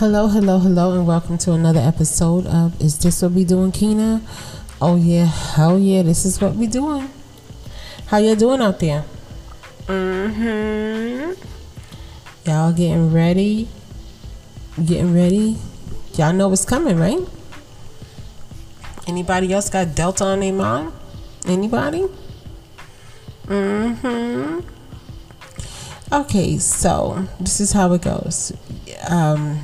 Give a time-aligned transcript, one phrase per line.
[0.00, 4.22] Hello, hello, hello, and welcome to another episode of Is This What We Doing, Kina?
[4.80, 7.10] Oh yeah, hell yeah, this is what we doing.
[8.06, 9.04] How y'all doing out there?
[9.84, 11.32] Mm-hmm.
[12.48, 13.68] Y'all getting ready?
[14.82, 15.58] Getting ready?
[16.16, 17.20] Y'all know what's coming, right?
[19.06, 20.92] Anybody else got Delta on their mind?
[21.44, 22.06] Anybody?
[23.44, 24.60] Mm-hmm.
[26.10, 28.54] Okay, so this is how it goes.
[29.06, 29.60] Um,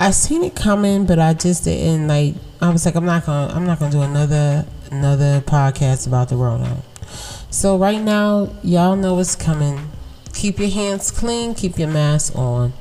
[0.00, 2.34] I seen it coming, but I just didn't like.
[2.60, 6.36] I was like, I'm not gonna, I'm not gonna do another another podcast about the
[6.36, 6.82] Rona.
[7.50, 9.90] So right now, y'all know what's coming.
[10.34, 11.54] Keep your hands clean.
[11.54, 12.72] Keep your mask on.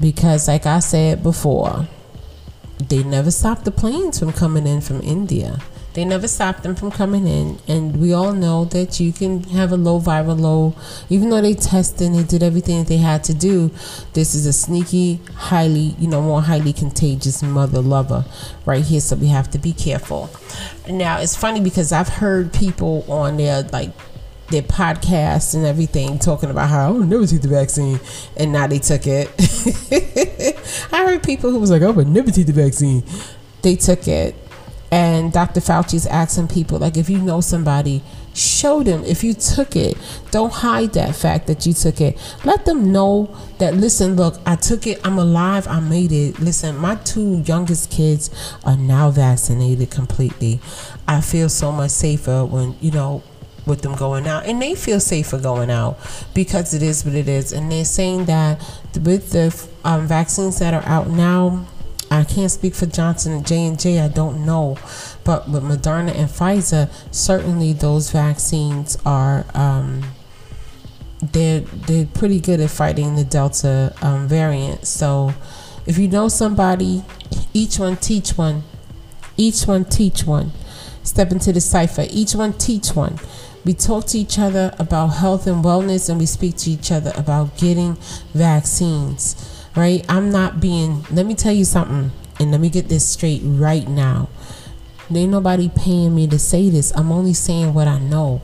[0.00, 1.86] Because, like I said before,
[2.78, 5.60] they never stopped the planes from coming in from India.
[5.98, 9.72] They never stopped them from coming in, and we all know that you can have
[9.72, 10.76] a low viral load,
[11.10, 13.72] even though they tested and they did everything that they had to do.
[14.12, 18.24] This is a sneaky, highly, you know, more highly contagious mother lover
[18.64, 20.30] right here, so we have to be careful.
[20.88, 23.90] Now it's funny because I've heard people on their like
[24.50, 27.98] their podcasts and everything talking about how I would never take the vaccine
[28.36, 29.32] and now they took it.
[30.92, 33.02] I heard people who was like, I would never take the vaccine.
[33.62, 34.36] They took it
[34.90, 35.60] and Dr.
[35.60, 38.02] Fauci's asking people, like, if you know somebody,
[38.34, 39.98] show them if you took it.
[40.30, 42.16] Don't hide that fact that you took it.
[42.44, 45.00] Let them know that, listen, look, I took it.
[45.04, 45.68] I'm alive.
[45.68, 46.38] I made it.
[46.40, 48.30] Listen, my two youngest kids
[48.64, 50.60] are now vaccinated completely.
[51.06, 53.22] I feel so much safer when, you know,
[53.66, 55.98] with them going out and they feel safer going out
[56.32, 58.58] because it is what it is and they're saying that
[59.02, 61.66] with the um, vaccines that are out now
[62.10, 64.00] I can't speak for Johnson and J and J.
[64.00, 64.76] I don't know,
[65.24, 70.02] but with Moderna and Pfizer, certainly those vaccines are um,
[71.20, 74.86] they're they're pretty good at fighting the Delta um, variant.
[74.86, 75.34] So,
[75.86, 77.04] if you know somebody,
[77.52, 78.62] each one teach one,
[79.36, 80.52] each one teach one.
[81.02, 82.06] Step into the cipher.
[82.10, 83.18] Each one teach one.
[83.64, 87.12] We talk to each other about health and wellness, and we speak to each other
[87.16, 87.96] about getting
[88.32, 90.04] vaccines right?
[90.08, 93.88] I'm not being, let me tell you something, and let me get this straight right
[93.88, 94.28] now.
[95.10, 96.94] There ain't nobody paying me to say this.
[96.96, 98.42] I'm only saying what I know.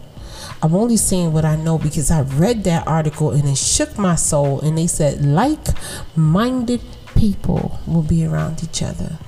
[0.62, 4.14] I'm only saying what I know because I read that article and it shook my
[4.14, 4.60] soul.
[4.60, 5.66] And they said, like
[6.16, 6.80] minded
[7.14, 9.18] people will be around each other.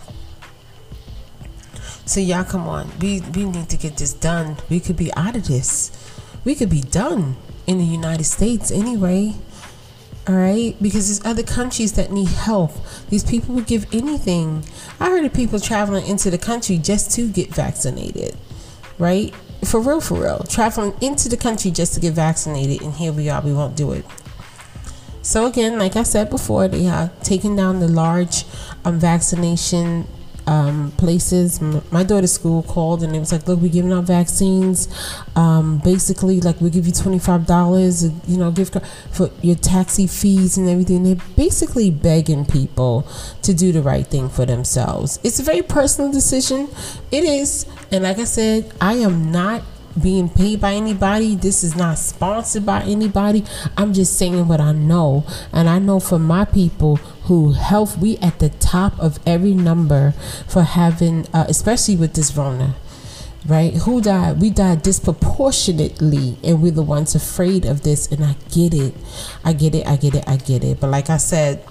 [2.06, 2.90] So, y'all, come on.
[3.00, 4.56] We, we need to get this done.
[4.70, 5.90] We could be out of this.
[6.44, 7.36] We could be done
[7.66, 9.34] in the United States anyway
[10.28, 12.72] all right because there's other countries that need help
[13.08, 14.64] these people would give anything.
[14.98, 18.36] I heard of people traveling into the country just to get vaccinated.
[18.98, 19.34] Right?
[19.64, 20.44] For real for real.
[20.48, 23.92] Traveling into the country just to get vaccinated and here we are we won't do
[23.92, 24.04] it.
[25.22, 28.44] So again like i said before they are taking down the large
[28.84, 30.06] um, vaccination
[30.46, 31.60] um, places.
[31.60, 34.88] My daughter's school called and it was like, look, we're giving out vaccines.
[35.34, 39.56] Um, basically, like we give you twenty five dollars, you know, gift card for your
[39.56, 41.02] taxi fees and everything.
[41.02, 43.06] They're basically begging people
[43.42, 45.18] to do the right thing for themselves.
[45.22, 46.68] It's a very personal decision.
[47.10, 49.62] It is, and like I said, I am not
[50.00, 51.34] being paid by anybody.
[51.34, 53.44] This is not sponsored by anybody.
[53.76, 55.24] I'm just saying what I know.
[55.52, 60.12] And I know for my people who health, we at the top of every number
[60.46, 62.74] for having, uh, especially with this Rona.
[63.46, 63.74] Right?
[63.74, 64.40] Who died?
[64.40, 68.08] We died disproportionately, and we're the ones afraid of this.
[68.10, 68.92] And I get it.
[69.44, 69.86] I get it.
[69.86, 70.24] I get it.
[70.26, 70.80] I get it.
[70.80, 71.64] But like I said,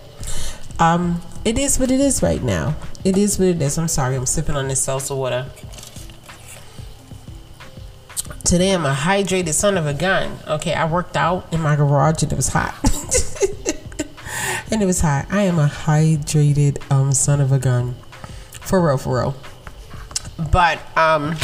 [0.80, 2.78] um, it is what it is right now.
[3.04, 3.78] It is what it is.
[3.78, 4.16] I'm sorry.
[4.16, 5.48] I'm sipping on this salsa water.
[8.44, 10.40] Today I'm a hydrated son of a gun.
[10.48, 12.74] Okay, I worked out in my garage and it was hot.
[14.72, 15.28] and it was hot.
[15.30, 17.96] I am a hydrated um son of a gun.
[18.62, 19.36] For real, for real.
[20.52, 21.36] But um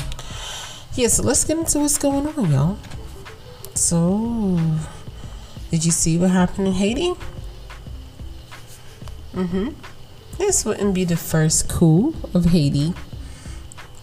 [0.95, 2.77] yeah, so let's get into what's going on, y'all.
[3.75, 4.59] So
[5.69, 7.13] did you see what happened in Haiti?
[9.35, 9.69] Mm-hmm.
[10.37, 12.93] This wouldn't be the first coup of Haiti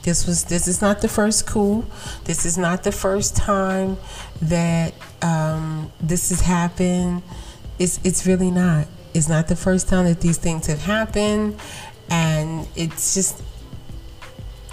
[0.09, 1.85] this was this is not the first coup.
[2.25, 3.99] This is not the first time
[4.41, 7.23] that um, this has happened.
[7.79, 8.87] It's it's really not.
[9.13, 11.61] It's not the first time that these things have happened,
[12.09, 13.43] and it's just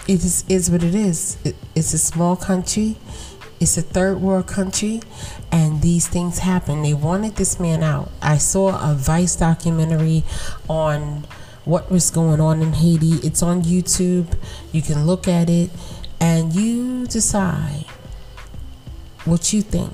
[0.07, 1.37] it is is what it is.
[1.43, 2.95] It, it's a small country.
[3.59, 5.01] It's a third world country,
[5.51, 6.81] and these things happen.
[6.81, 8.09] They wanted this man out.
[8.21, 10.23] I saw a Vice documentary
[10.69, 11.25] on
[11.65, 13.15] what was going on in Haiti.
[13.27, 14.37] It's on YouTube.
[14.71, 15.69] You can look at it
[16.19, 17.85] and you decide
[19.25, 19.93] what you think.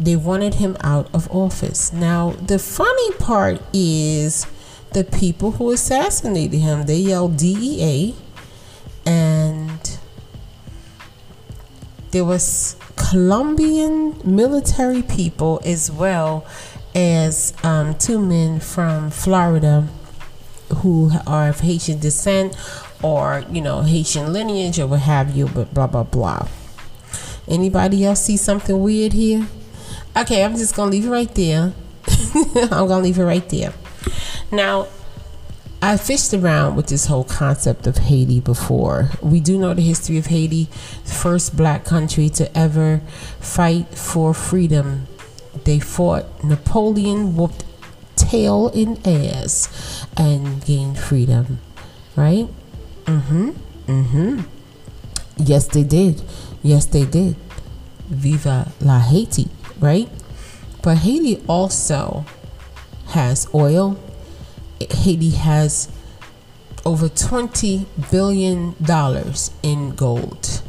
[0.00, 1.92] they wanted him out of office.
[1.92, 4.46] Now, the funny part is
[4.92, 8.14] the people who assassinated him, they yelled DEA
[9.04, 9.98] and
[12.12, 16.46] there was Colombian military people as well
[16.94, 19.86] as um, two men from Florida
[20.72, 22.56] who are of Haitian descent
[23.02, 26.48] or you know Haitian lineage or what have you, but blah blah blah.
[27.48, 29.46] Anybody else see something weird here?
[30.16, 31.72] Okay, I'm just gonna leave it right there.
[32.54, 33.72] I'm gonna leave it right there.
[34.52, 34.88] Now,
[35.82, 39.10] I fished around with this whole concept of Haiti before.
[39.22, 40.66] We do know the history of Haiti,
[41.04, 43.00] first black country to ever
[43.40, 45.06] fight for freedom.
[45.64, 47.64] They fought Napoleon, whooped
[48.20, 51.60] tail and ass, and gain freedom.
[52.16, 52.48] Right?
[53.04, 53.50] Mm-hmm.
[53.86, 54.40] Mm-hmm.
[55.38, 56.22] Yes, they did.
[56.62, 57.36] Yes, they did.
[58.08, 60.08] Viva la Haiti, right?
[60.82, 62.24] But Haiti also
[63.08, 63.98] has oil.
[64.80, 65.88] Haiti has
[66.84, 68.74] over $20 billion
[69.62, 70.62] in gold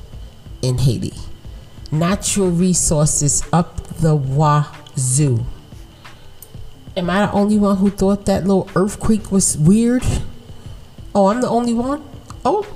[0.61, 1.13] in Haiti.
[1.91, 5.45] Natural resources up the wazoo.
[6.97, 10.03] Am I the only one who thought that little earthquake was weird?
[11.15, 12.03] Oh, I'm the only one?
[12.43, 12.67] Oh,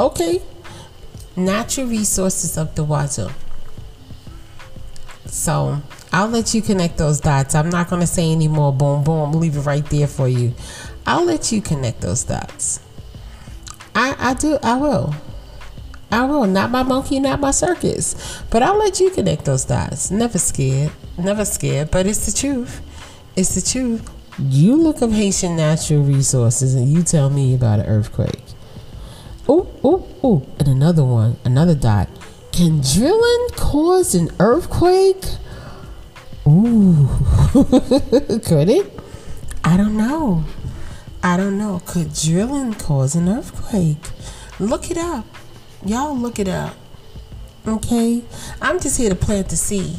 [0.00, 0.42] okay.
[1.36, 3.30] Natural resources of the wazoo.
[5.26, 5.80] So
[6.12, 7.54] I'll let you connect those dots.
[7.54, 9.32] I'm not going to say any more boom, boom.
[9.32, 10.54] Leave it right there for you.
[11.06, 12.80] I'll let you connect those dots.
[13.94, 14.58] I, I do.
[14.62, 15.14] I will.
[16.10, 16.46] I will.
[16.46, 18.42] Not my monkey, not my circus.
[18.50, 20.10] But I'll let you connect those dots.
[20.10, 20.92] Never scared.
[21.16, 21.90] Never scared.
[21.90, 22.82] But it's the truth.
[23.34, 24.10] It's the truth.
[24.38, 28.42] You look up Haitian natural resources and you tell me about an earthquake.
[29.48, 30.46] Oh, oh, oh.
[30.58, 32.08] And another one, another dot.
[32.52, 35.24] Can drilling cause an earthquake?
[36.46, 37.08] Ooh.
[37.52, 39.00] Could it?
[39.64, 40.44] I don't know.
[41.22, 41.80] I don't know.
[41.86, 44.10] Could drilling cause an earthquake?
[44.60, 45.24] Look it up.
[45.86, 46.76] Y'all look it up.
[47.66, 48.24] Okay?
[48.60, 49.96] I'm just here to plant the seed.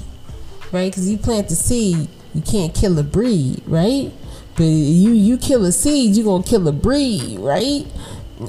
[0.72, 0.92] Right?
[0.92, 4.12] Because you plant the seed, you can't kill a breed, right?
[4.56, 7.86] But you you kill a seed, you gonna kill a breed, right?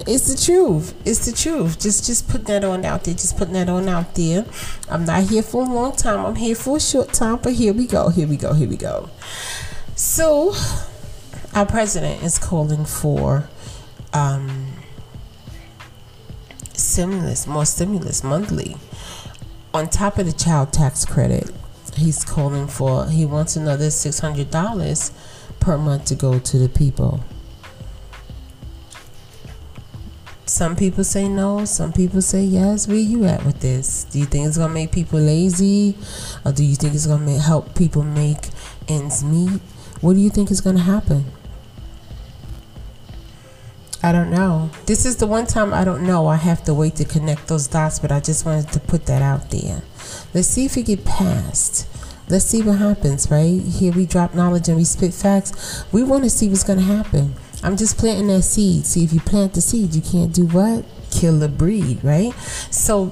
[0.07, 0.95] It's the truth.
[1.05, 1.79] It's the truth.
[1.81, 3.15] Just just put that on out there.
[3.15, 4.45] Just putting that on out there.
[4.89, 6.25] I'm not here for a long time.
[6.25, 7.39] I'm here for a short time.
[7.43, 8.09] But here we go.
[8.09, 8.55] Here we go.
[8.55, 9.11] Here we go.
[9.95, 10.55] So,
[11.55, 13.49] our president is calling for
[14.13, 14.73] um,
[16.73, 18.77] stimulus, more stimulus monthly.
[19.73, 21.51] On top of the child tax credit,
[21.97, 23.07] he's calling for.
[23.07, 25.13] He wants another six hundred dollars
[25.61, 27.21] per month to go to the people.
[30.47, 32.87] Some people say no, some people say yes.
[32.87, 34.05] Where you at with this?
[34.05, 35.97] Do you think it's gonna make people lazy,
[36.45, 38.51] or do you think it's gonna make, help people make
[38.87, 39.61] ends meet?
[40.01, 41.25] What do you think is gonna happen?
[44.05, 44.69] I don't know.
[44.85, 46.27] This is the one time I don't know.
[46.27, 49.23] I have to wait to connect those dots, but I just wanted to put that
[49.23, 49.81] out there.
[50.35, 51.89] Let's see if we get past.
[52.29, 53.63] Let's see what happens, right?
[53.63, 55.87] Here we drop knowledge and we spit facts.
[55.91, 57.35] We want to see what's going to happen.
[57.63, 58.85] I'm just planting that seed.
[58.85, 60.85] See, if you plant the seed, you can't do what?
[61.11, 62.35] Kill the breed, right?
[62.71, 63.11] So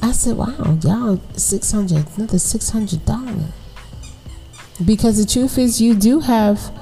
[0.00, 3.44] I said, wow, y'all, 600 another $600.
[4.86, 6.72] Because the truth is, you do have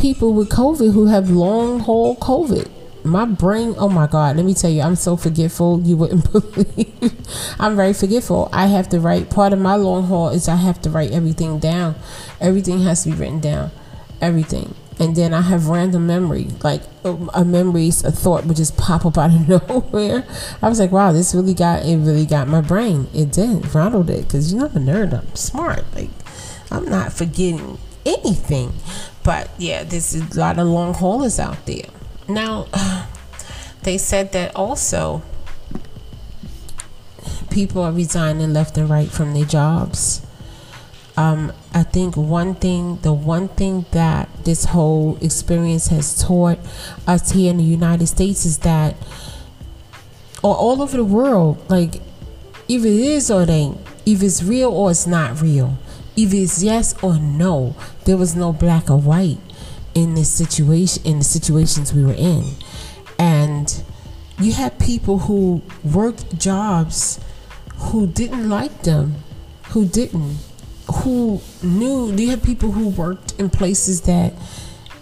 [0.00, 2.68] people with COVID who have long haul COVID
[3.04, 7.12] my brain oh my god let me tell you i'm so forgetful you wouldn't believe.
[7.58, 8.48] I'm very forgetful.
[8.52, 11.58] I have to write part of my long haul is i have to write everything
[11.58, 11.94] down.
[12.40, 13.70] Everything has to be written down
[14.20, 14.74] everything.
[15.00, 19.16] And then i have random memory like a memory a thought would just pop up
[19.18, 20.26] out of nowhere.
[20.62, 23.08] I was like wow this really got it really got my brain.
[23.14, 26.10] It did ronald it because you're not a nerd i'm smart like
[26.70, 28.72] i'm not forgetting anything.
[29.22, 31.90] But yeah there's a lot of long haulers out there
[32.28, 32.66] now,
[33.82, 35.22] they said that also
[37.50, 40.24] people are resigning left and right from their jobs.
[41.16, 46.58] Um, I think one thing, the one thing that this whole experience has taught
[47.06, 48.94] us here in the United States is that,
[50.42, 51.96] or all over the world, like,
[52.68, 55.76] if it is or it ain't, if it's real or it's not real,
[56.16, 57.74] if it's yes or no.
[58.04, 59.38] There was no black or white
[60.02, 62.44] in this situation in the situations we were in.
[63.18, 63.82] And
[64.38, 67.20] you had people who worked jobs
[67.76, 69.16] who didn't like them
[69.70, 70.38] who didn't
[71.02, 74.32] who knew you had people who worked in places that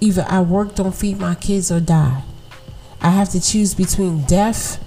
[0.00, 2.22] either I work don't feed my kids or die.
[3.00, 4.82] I have to choose between death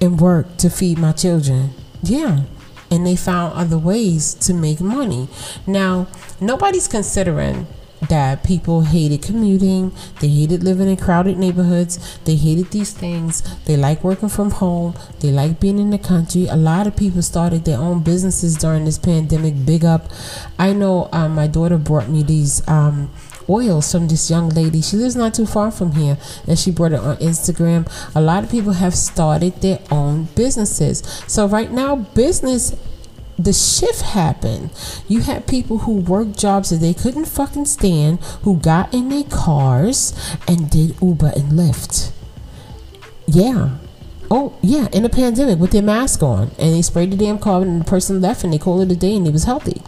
[0.00, 1.70] and work to feed my children.
[2.02, 2.42] Yeah
[2.90, 5.28] and they found other ways to make money.
[5.66, 6.06] Now,
[6.40, 7.66] nobody's considering
[8.08, 13.76] that people hated commuting, they hated living in crowded neighborhoods, they hated these things, they
[13.76, 16.46] like working from home, they like being in the country.
[16.46, 19.64] A lot of people started their own businesses during this pandemic.
[19.64, 20.10] Big up.
[20.58, 22.66] I know um, my daughter brought me these.
[22.68, 23.10] Um,
[23.48, 24.82] oils from this young lady.
[24.82, 27.86] She lives not too far from here, and she brought it on Instagram.
[28.14, 31.02] A lot of people have started their own businesses.
[31.26, 32.74] So right now, business
[33.38, 34.70] the shift happened.
[35.08, 39.24] You had people who worked jobs that they couldn't fucking stand, who got in their
[39.24, 40.14] cars
[40.48, 42.12] and did Uber and Lyft.
[43.26, 43.78] Yeah.
[44.30, 46.50] Oh, yeah, in a pandemic with their mask on.
[46.58, 48.96] And they sprayed the damn car and the person left and they called it a
[48.96, 49.82] day and he was healthy.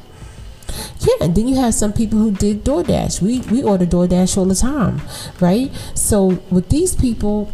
[1.00, 3.22] Yeah, and then you have some people who did DoorDash.
[3.22, 5.00] We we order DoorDash all the time,
[5.40, 5.72] right?
[5.94, 7.50] So with these people,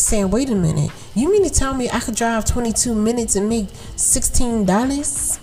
[0.00, 3.48] saying, wait a minute, you mean to tell me I could drive 22 minutes and
[3.48, 5.38] make $16?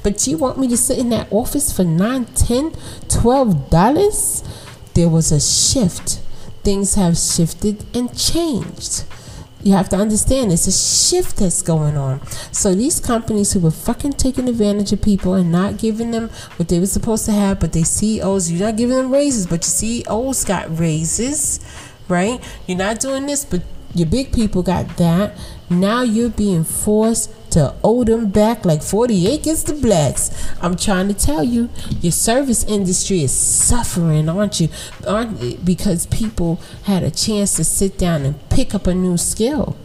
[0.02, 4.48] but you want me to sit in that office for 9 10 $12?
[4.94, 6.20] There was a shift.
[6.62, 9.04] Things have shifted and changed.
[9.62, 12.26] You have to understand it's a shift that's going on.
[12.50, 16.68] So these companies who were fucking taking advantage of people and not giving them what
[16.68, 20.04] they were supposed to have, but they CEOs, you're not giving them raises, but your
[20.04, 21.60] CEOs got raises
[22.10, 22.42] right?
[22.66, 23.62] You're not doing this, but
[23.94, 25.36] your big people got that.
[25.68, 30.30] Now you're being forced to owe them back like 40 acres to blacks.
[30.60, 31.68] I'm trying to tell you,
[32.00, 34.68] your service industry is suffering, aren't you?
[35.06, 39.76] Aren't because people had a chance to sit down and pick up a new skill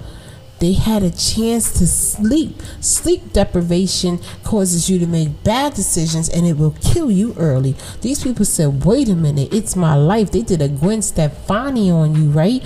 [0.60, 2.62] they had a chance to sleep.
[2.80, 7.76] Sleep deprivation causes you to make bad decisions and it will kill you early.
[8.02, 10.32] These people said, wait a minute, it's my life.
[10.32, 12.64] They did a Gwen Stefani on you, right?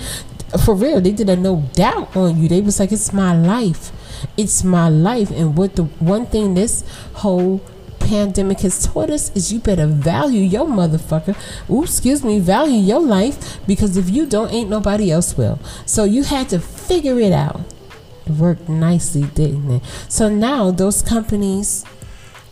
[0.64, 2.48] For real, they did a no doubt on you.
[2.48, 3.92] They was like, it's my life.
[4.36, 5.30] It's my life.
[5.30, 7.60] And what the one thing this whole
[7.98, 11.36] pandemic has taught us is you better value your motherfucker.
[11.70, 15.58] Ooh, excuse me, value your life because if you don't, ain't nobody else will.
[15.86, 17.60] So you had to figure it out
[18.30, 19.82] worked nicely, didn't it?
[20.08, 21.84] So now those companies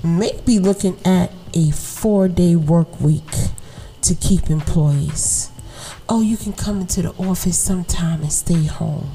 [0.03, 3.31] may be looking at a four day work week
[4.03, 5.51] to keep employees.
[6.09, 9.11] Oh, you can come into the office sometime and stay home.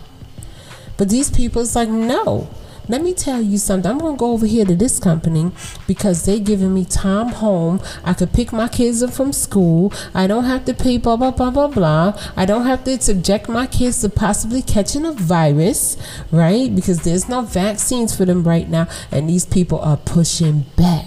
[0.98, 2.50] But these people, it's like, no,
[2.88, 3.90] let me tell you something.
[3.90, 5.52] I'm gonna go over here to this company
[5.88, 7.82] because they're giving me time home.
[8.04, 9.94] I could pick my kids up from school.
[10.14, 12.20] I don't have to pay blah blah blah blah blah.
[12.36, 15.98] I don't have to subject my kids to possibly catching a virus,
[16.32, 16.74] right?
[16.74, 21.06] Because there's no vaccines for them right now, and these people are pushing back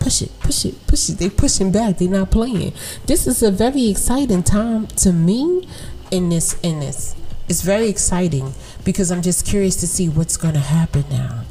[0.00, 1.18] push it, push it, push it.
[1.18, 1.98] They're pushing back.
[1.98, 2.72] They're not playing.
[3.04, 5.68] This is a very exciting time to me
[6.10, 7.14] in this in this
[7.50, 8.54] it's very exciting
[8.84, 11.42] because I'm just curious to see what's going to happen now.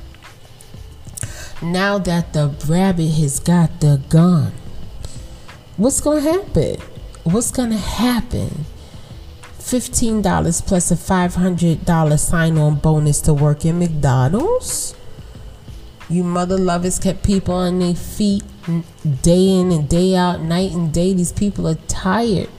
[1.62, 4.54] Now that the rabbit has got the gun,
[5.76, 6.78] what's going to happen?
[7.26, 8.64] What's going to happen?
[9.60, 14.96] $15 plus a $500 sign on bonus to work in McDonald's?
[16.10, 18.44] You mother lovers kept people on their feet
[19.22, 21.14] day in and day out, night and day.
[21.14, 22.50] These people are tired.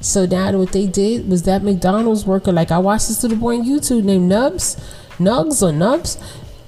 [0.00, 3.58] So now what they did was that McDonald's worker, like I watched this little boy
[3.58, 4.76] on YouTube named Nubs,
[5.18, 6.18] Nugs or Nubs.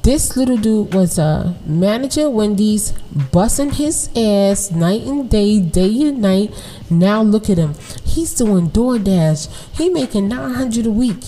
[0.02, 2.92] This little dude was a manager Wendy's,
[3.32, 6.54] busting his ass night and day, day and night.
[6.88, 7.74] Now look at him.
[8.04, 9.76] He's doing DoorDash.
[9.76, 11.24] He making 900 a week,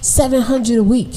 [0.00, 1.14] 700 a week.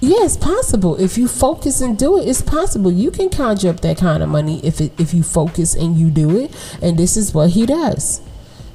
[0.00, 0.94] Yeah, it's possible.
[0.98, 2.90] If you focus and do it, it's possible.
[2.90, 6.08] You can conjure up that kind of money if it, if you focus and you
[6.08, 6.54] do it.
[6.80, 8.22] And this is what he does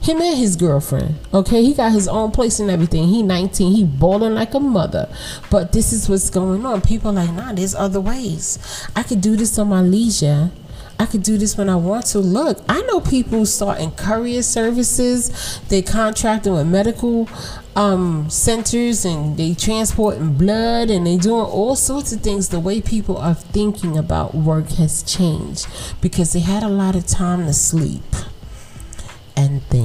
[0.04, 1.16] him and his girlfriend.
[1.34, 3.08] Okay, he got his own place and everything.
[3.08, 5.10] He 19, he balling like a mother.
[5.50, 6.82] But this is what's going on.
[6.82, 8.60] People like, nah, there's other ways.
[8.96, 10.52] I could do this on my leisure.
[11.00, 12.20] I could do this when I want to.
[12.20, 15.60] Look, I know people starting courier services.
[15.70, 17.30] They contracting with medical
[17.76, 22.50] um, centers and they transporting blood and they doing all sorts of things.
[22.50, 25.68] The way people are thinking about work has changed
[26.02, 28.04] because they had a lot of time to sleep
[29.36, 29.83] and think.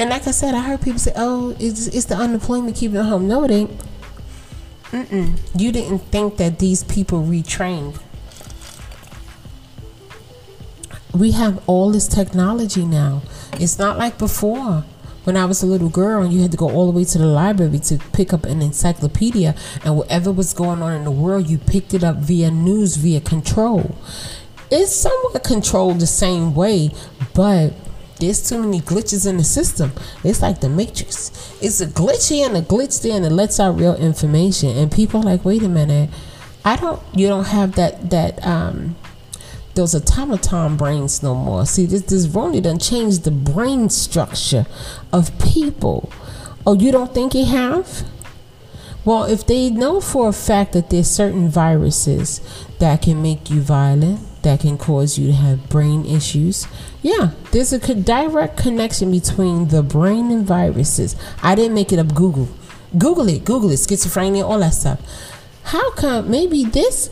[0.00, 3.04] And like I said, I heard people say, "Oh, it's, it's the unemployment keeping them
[3.04, 3.70] home." No, it ain't.
[4.92, 5.38] Mm-mm.
[5.54, 8.00] You didn't think that these people retrained.
[11.12, 13.20] We have all this technology now.
[13.54, 14.84] It's not like before.
[15.24, 17.18] When I was a little girl, and you had to go all the way to
[17.18, 19.54] the library to pick up an encyclopedia,
[19.84, 23.20] and whatever was going on in the world, you picked it up via news, via
[23.20, 23.94] control
[24.70, 26.90] it's somewhat controlled the same way,
[27.34, 27.72] but
[28.20, 29.92] there's too many glitches in the system.
[30.22, 31.30] It's like the Matrix.
[31.60, 34.76] It's a glitch here and a glitch there, and it lets out real information.
[34.76, 36.10] And people like, wait a minute,
[36.64, 37.02] I don't.
[37.14, 38.96] You don't have that that um
[39.74, 41.64] those automaton brains no more.
[41.66, 44.66] See, this this really done changed the brain structure
[45.12, 46.12] of people.
[46.66, 48.04] Oh, you don't think it have?
[49.04, 52.40] Well, if they know for a fact that there's certain viruses
[52.78, 56.66] that can make you violent, that can cause you to have brain issues,
[57.02, 61.16] yeah, there's a direct connection between the brain and viruses.
[61.42, 62.14] I didn't make it up.
[62.14, 62.48] Google,
[62.96, 65.00] Google it, Google it, schizophrenia, all that stuff.
[65.64, 67.10] How come maybe this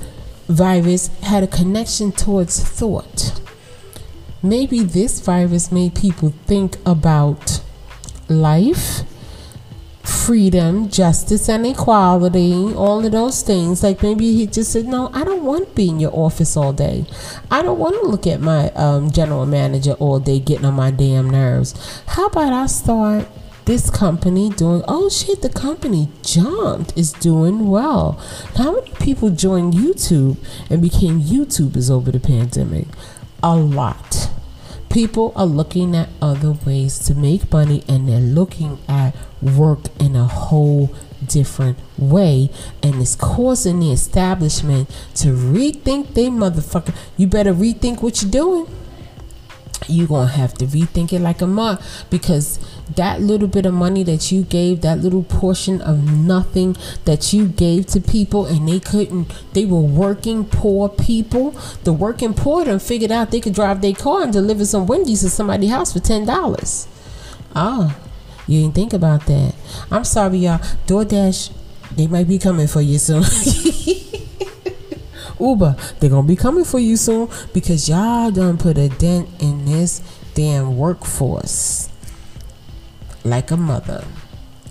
[0.48, 3.40] virus had a connection towards thought?
[4.42, 7.60] Maybe this virus made people think about
[8.28, 9.02] life
[10.28, 13.82] freedom, justice, and equality, all of those things.
[13.82, 16.74] Like maybe he just said, No, I don't want to be in your office all
[16.74, 17.06] day.
[17.50, 20.90] I don't want to look at my um, general manager all day getting on my
[20.90, 22.02] damn nerves.
[22.08, 23.26] How about I start
[23.64, 28.12] this company doing oh shit the company jumped is doing well
[28.56, 30.38] how many people joined youtube
[30.70, 32.86] and became youtubers over the pandemic
[33.42, 34.30] a lot
[34.90, 40.16] people are looking at other ways to make money and they're looking at work in
[40.16, 40.90] a whole
[41.26, 42.50] different way.
[42.82, 46.94] And it's causing the establishment to rethink they motherfucker.
[47.16, 48.66] You better rethink what you're doing
[49.86, 51.80] you're gonna have to rethink it like a mug
[52.10, 52.58] because
[52.96, 57.46] that little bit of money that you gave that little portion of nothing that you
[57.46, 61.50] gave to people and they couldn't they were working poor people.
[61.84, 65.20] The working poor done figured out they could drive their car and deliver some wendy's
[65.20, 66.88] to somebody's house for ten dollars.
[67.54, 67.96] Ah
[68.46, 69.54] you didn't think about that.
[69.90, 70.58] I'm sorry y'all.
[70.86, 71.50] Doordash
[71.94, 73.22] they might be coming for you soon
[75.40, 79.64] Uber, they're gonna be coming for you soon because y'all done put a dent in
[79.64, 80.00] this
[80.34, 81.88] damn workforce
[83.24, 84.04] like a mother.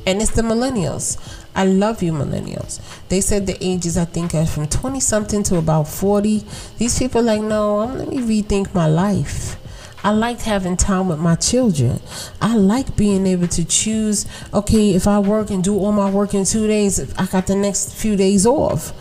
[0.05, 1.17] And it's the millennials.
[1.55, 2.79] I love you, millennials.
[3.09, 6.43] They said the ages I think are from 20 something to about 40.
[6.77, 9.57] These people like, no, I'm, let me rethink my life.
[10.03, 11.99] I like having time with my children.
[12.41, 16.33] I like being able to choose, okay, if I work and do all my work
[16.33, 18.93] in two days, I got the next few days off,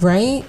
[0.00, 0.44] right?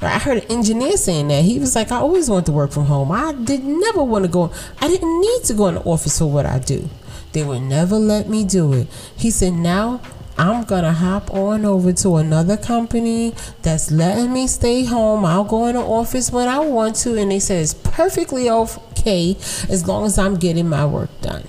[0.00, 1.44] I heard an engineer saying that.
[1.44, 3.10] He was like, I always wanted to work from home.
[3.10, 4.52] I did never want to go.
[4.80, 6.88] I didn't need to go in the office for what I do.
[7.32, 8.86] They would never let me do it.
[9.16, 10.00] He said, now
[10.38, 15.24] I'm gonna hop on over to another company that's letting me stay home.
[15.24, 19.36] I'll go in the office when I want to, and they said it's perfectly okay
[19.68, 21.42] as long as I'm getting my work done.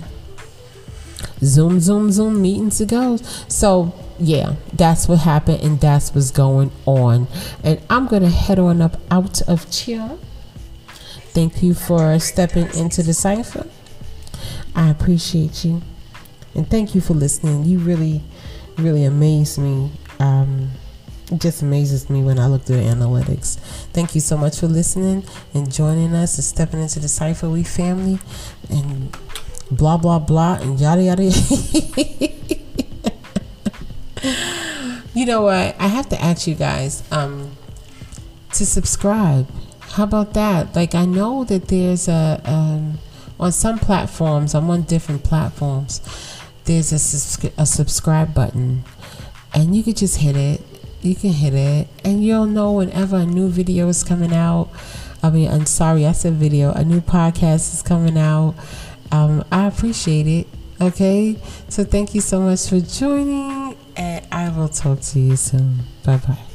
[1.42, 3.46] Zoom, zoom, zoom, meetings it goes.
[3.48, 7.28] So yeah, that's what happened and that's what's going on.
[7.64, 10.18] And I'm going to head on up out of here.
[11.32, 13.68] Thank you for stepping into the cipher.
[14.76, 15.82] I appreciate you.
[16.56, 17.66] And thank you for listening.
[17.66, 18.22] You really,
[18.78, 19.92] really amaze me.
[20.20, 20.72] Um,
[21.32, 23.58] it just amazes me when I look through the analytics.
[23.94, 27.64] Thank you so much for listening and joining us and stepping into the Cipher We
[27.64, 28.20] family
[28.70, 29.16] and
[29.72, 32.56] blah, blah, blah, and yada, yada.
[35.14, 35.76] you know what?
[35.80, 37.52] I have to ask you guys um,
[38.54, 39.48] to subscribe.
[39.80, 40.76] How about that?
[40.76, 43.00] Like, I know that there's a um,
[43.40, 46.02] on some platforms, I'm on different platforms.
[46.66, 48.84] There's a, a subscribe button,
[49.54, 50.62] and you could just hit it.
[51.02, 54.70] You can hit it, and you'll know whenever a new video is coming out.
[55.24, 56.72] I mean, I'm sorry, I said video.
[56.74, 58.56] A new podcast is coming out.
[59.12, 60.48] Um, I appreciate it.
[60.82, 61.38] Okay,
[61.70, 65.80] so thank you so much for joining and I will talk to you soon.
[66.04, 66.49] Bye bye.